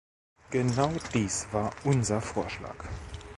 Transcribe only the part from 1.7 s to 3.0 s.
unser Vorschlag.